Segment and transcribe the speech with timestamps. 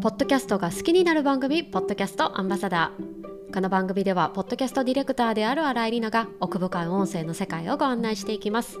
[0.00, 3.52] ポッドキャストが好きになる番組ポッドキャストアンバサダー。
[3.52, 8.78] この番組ではポッドキャストディレクターである新井里奈が奥深い音声の世界をご案内していきます。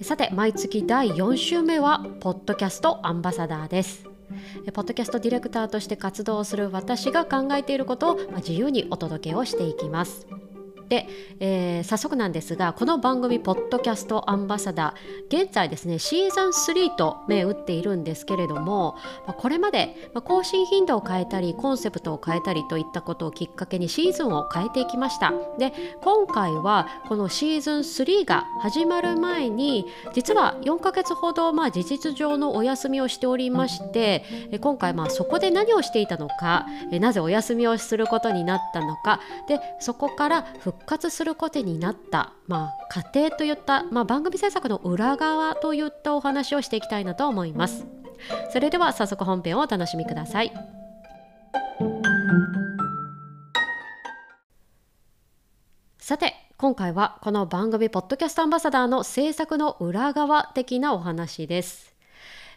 [0.00, 4.04] さて毎月第4週目はポッドキャストアンバサダーです。
[4.72, 10.26] ポッドキャストディレクターとして活動する私が考えていることを自由にお届けをしていきます。
[10.92, 11.08] で、
[11.40, 18.96] えー、早速なんですがこの番組「ポッドキャストアンバサダー」現在ですねシーズン3と銘打っているんですけれども
[19.38, 25.32] これまで更新頻度を変えたりコンセプトを変えたりといったことをきっかけにシーズンを変えていきました。
[25.58, 25.72] で
[26.02, 34.26] 今回はこのシーズン3が始まる前に実は4ヶ月ほどまあ事実上のお休みをしておりまして
[34.60, 40.44] 今回まあそこで何をしていたのかなぜお休みをすることになったのかでそこから
[40.84, 47.86] 活することになった、まあ、過程といった、まあ、番組制作の裏側といったお話をしていきたいなと思います。
[48.52, 50.52] それでは早速本編をお楽しみください。
[55.98, 61.91] さて今回はこの番組ポッドキャストアンバサダーの制作の裏側的なお話です。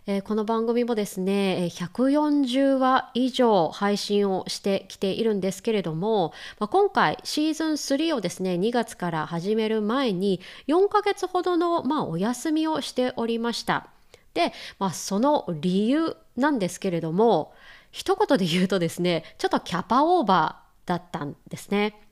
[0.08, 13.88] えー、この番組もですね140話以上配信をしてきているんですけれども、まあ、今回シーズン3をですね2月から始める前に4ヶ月ほどの、まあ、お休みをしておりました
[14.36, 17.56] で、まあ、その理由なんですけれども
[17.89, 22.05] 一言で言うとですねちょっとキャパオーバーだったんですね。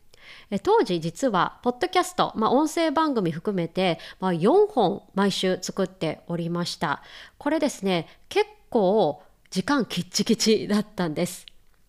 [0.64, 7.02] 当時実はポッドキャスト、まあ、音声番組含めて、まあ、4本毎週作っておりました。
[7.38, 11.46] これですね結構時間きっちきちだったんです。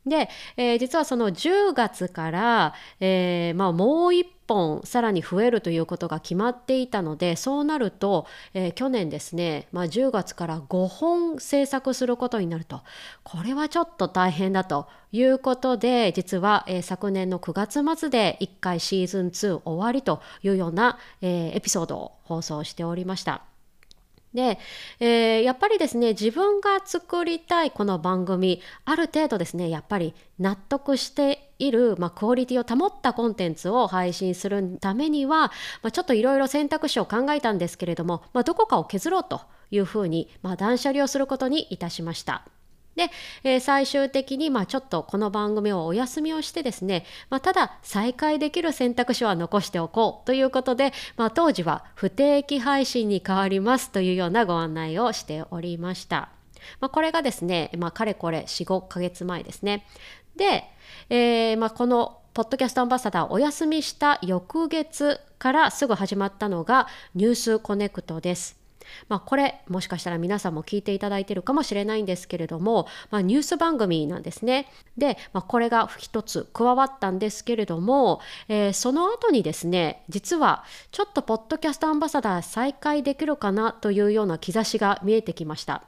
[0.07, 12.83] で、えー、実はその10月から、えーまあ、もう1本さらに増えるということが決まっていたのでそうなると、えー、去年ですね、まあ、10月から5本制作することになると
[13.23, 17.53] これはちょっと大変だということで実は、えー、昨年の9
[17.85, 23.54] 月末で1回シーズン2終わりというような、えー、エピソードを放送しておりました。
[24.35, 24.59] で、
[24.99, 35.53] えー、やっぱりですね自分が作りたいこの番組ある程度ですねやっぱり納得している、まあ、クオリティを保ったコンテンツを配信するためには、
[35.83, 42.45] まあ、ちょっといろいろ選択肢を考えたんですけれども、まあ、どこかを削ろうというふうに、ま、断捨離をすることにいたしました。
[42.97, 43.11] で、
[43.43, 56.31] えー、最終的に、まあ、ちょっとこの番組をお休みをしてですね、まあ、ただ再開できる選択肢は残しておこうということで、まあ、当時は不定期配信に変わりますというようなご案内をしておりました。
[56.81, 59.87] まあ、これがですね、まあ、かれこれ4、5ヶ月前ですね。
[60.37, 60.65] で、
[61.11, 68.64] えーまあ、このポッドキャストアンバサダーお休みした翌月からすぐ始まったのがニュースコネクトです。
[69.09, 74.69] まあ、これもしかしたら皆さんも聞いていただいてるかもしれないんですけれども、まあ、ニュース番組なんですね。
[74.97, 85.85] で、まあ、これが一つ加わったんですけれども、えー、その後にですね実はちょっとポッドキャストアンバサダー再開できるかなというような兆しが見えてきました。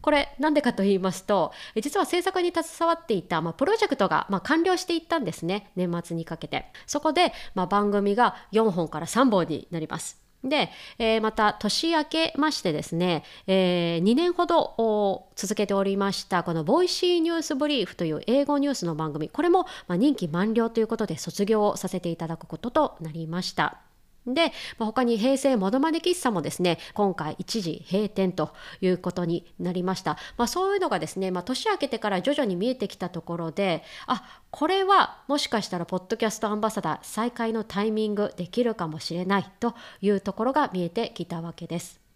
[0.00, 23.89] これなんでかと言いますと実は制作に携わっていた、まあ、プロジェクトが、まあ、完了していったんですね年末にかけてそこで、まあ、番組が4本から3本になりますで、えー、また年明けましてですね、えー、2年ほど続けておりましたこのボイシーニュースブリーフという英語ニュースの番組これもまあ任期満了ということで卒業させていただくこととなりました。
[24.26, 42.09] で、まあ、他に平成ものまね喫茶もですね今回一時閉店ということになりました、まあ、そういうのがですね、まあ、年明けてから徐々に見えてきたところであこれはもしかしたらポッドキャストアンバサダー再開のタイミングできるかもしれないというところが見えてきたわけです。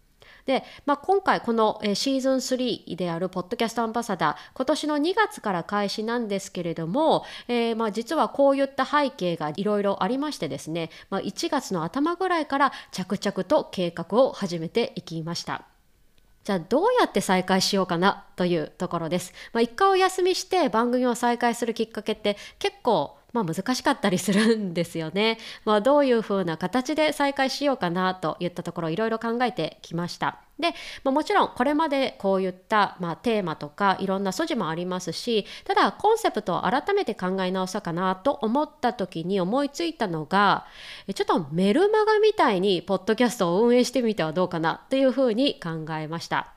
[0.45, 15.65] で、まあ、今回このシーズン3であるポッドキャストアンバサダー今年の2月から開始なんですけれども、えー、まあ実はこういった背景がいろいろありましてですね、まあ、1月の頭ぐらいから着々と計画を始めていきました。
[16.43, 19.33] じゃあどうやって再開しようかなというところです。
[19.51, 25.37] まあ、一回お休みして番組を再開するきっかけって結構まあ、難しかったりするんですよね。
[25.65, 30.39] まあ、どういうふうな形で再開しようかなといったところいろいろ考えてきました。
[30.57, 30.69] で、
[31.03, 40.65] まあ、もちろんこれまでこういった、まあ、テーマとかいろんな素地もありますしただコンセプトを改めて考え直そうかなと思った時に思いついたのが
[41.13, 46.53] ちょっとメルマガみたいにポッドキャストを運営してみてはどうかなというふうに考えました。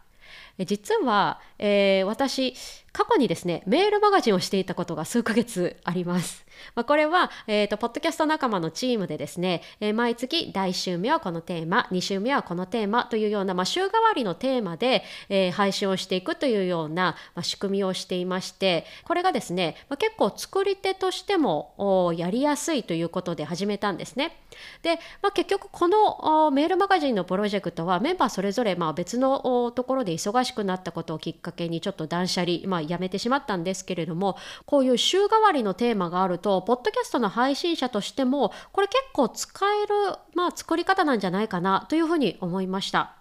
[0.64, 2.54] 実は、えー、私
[2.98, 6.48] 過去にですねメールマガジンをしていたことが数ヶ月あります。
[6.74, 24.36] まあ、これは、えーと、ポッドキャスト仲間のチームでですね、えー、毎月第1週目はこのテーマ2週目はこのテーマというような、まあ、週替わりのテーマで、えー、配信をしていくというような、まあ、仕組みをしていましてこれがですね、まあ、結構作り手としてもやりやすいということで始めたんですね。
[24.82, 34.37] で、まあ、結局このメールマガジンのプロジェクトはメンバーそれぞれまあ別のところで忙しくなったことをきっかけにちょっと断捨離、まあ、やめてしまったんですけれども
[34.67, 43.19] こういう週替わりのテーマがあるとポッドキャストの配信者としてもこれ結構使える、まあ、作り方なんじゃないかなというふうに思いました。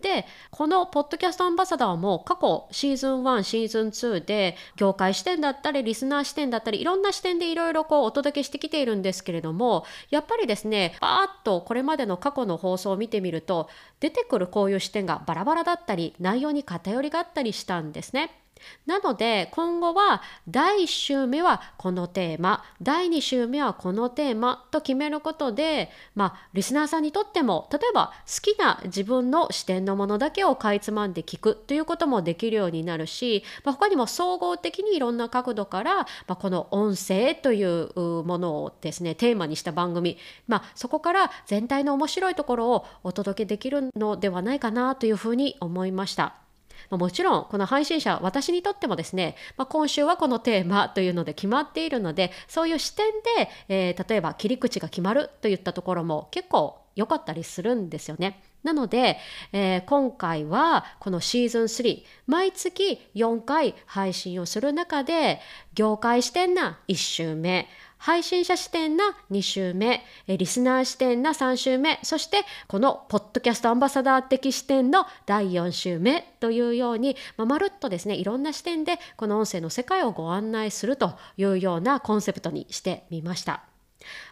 [0.00, 13.68] でこのポッドキャストアンバサダーも過去シーズン1シーズン2で業界視点だったりリスナー視点だったりいろんな視点でいろいろこうお届けしてきているんですけれどもやっぱりですねバーッとこれまでの過去の放送を見てみると
[14.00, 18.45] 出てくるこういう視点がバラバラだったり内容に偏りがあったりしたんですね。
[18.86, 37.92] なので今後は第1週目はこのテーマ第2週目はこのテーマと決めることでまあリスナーさんにとっても例えば好きな自分の視点のものだけをかいつまんで聞くということもできるようになるし、まあ、他にも総合的にいろんな角度から、まあ、この音声という
[38.24, 46.45] ものをですねテーマにした番組、まあ、そこから全体の面白いところをお届けできるのではないかなというふうに思いました。
[46.90, 53.06] ま、もちろんこの配信者私にとってもですね、まあ、今週はこのテーマというので決まっているのでそういう視点
[53.36, 58.42] で、えー、例えば切り口が決まるといったところも結構良かったりするんですよね。
[58.62, 59.18] なので、
[59.52, 65.40] えー、今回はこのシーズン3毎月4回配信をする中で
[65.74, 67.68] 業界視点な1週目
[68.06, 83.64] 配信者視点な2週目、リスナー視点な3週目、そしてこのポッドキャストアンバサダー的視点の第4週目というように、まあ、まるっとですね、いろんな視点でこの音声の世界をご案内するというようなコンセプトにしてみました。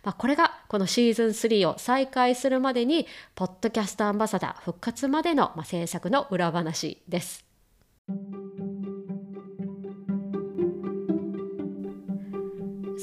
[0.05, 7.54] まあ、これがこのシーズン3を再開するまでに、ポッドキャストアンバサダー復活までの、制作の裏話です。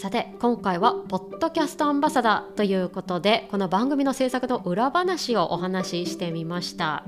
[0.02, 7.04] さて今回はポッドキャストアンバサダーということでこの番組の制作の裏話をお話ししてみました。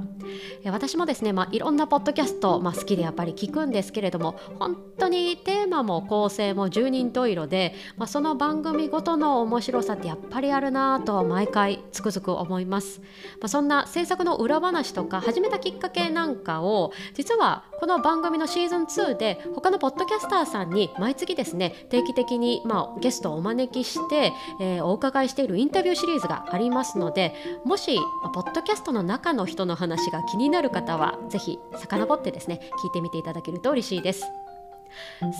[0.65, 13.01] 私もですね、まあ、いろんなポッドキャスト、まあ、好きでやっぱり聞くんですけれども本当にテーマも構成も十人十色で、まあ、その番組ごとの面白さってやっぱりあるなと毎回つくづく思います、
[13.39, 24.31] まあ、そんな制作の裏話とか始めたきっかけなんかを実はこの番組のシーズン2で他のポッドキャスターさんに毎月ですね定期的に、まあ、ゲストをお招きして、
[24.61, 27.33] えー、お伺いしているインタビューシリーズがありますので
[27.65, 27.99] もし
[28.33, 34.23] ポッドキャストの中の人の話が気になる方はぜひ遡ってですね聞いてみていただけると嬉しいです。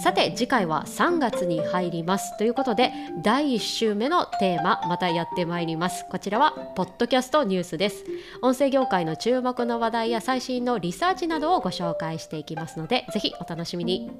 [0.03, 2.35] さて次回は3月に入ります。
[2.39, 2.91] ということで
[3.21, 6.05] 第1週目のテーマまたやってまいります。
[6.09, 8.03] こちらはポッドキャストニュースです。
[8.41, 14.11] 音声業界の注目の話題や最新のリサーチなどをご紹介していきますのでぜひお楽しみに。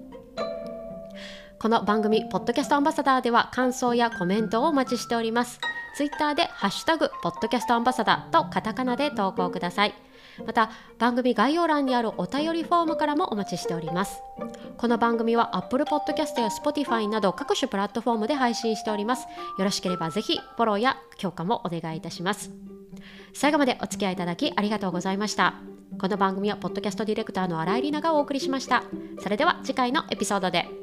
[1.60, 5.60] この番組ポッドキャストアンバサダーでは感想やコメントをお待ちしております。
[5.96, 10.13] ツイッターでハッシュタグポッドキャストアンバサダーとカタカナで投稿ください。
[10.46, 14.22] また番組概要欄にあるお便りフォームからもお待ちしております。
[14.78, 19.28] この番組は Apple Podcast や Spotify など各種プラットフォームで配信しております。
[19.58, 22.52] よろしければぜひフォローや評価もお願いいたします。
[23.34, 25.56] 最後までお付き合いいただきありがとうございました。
[26.00, 28.84] この番組はポッドキャストディレクターの新井里奈がお送りしました。
[29.22, 30.83] それでは次回のエピソードで。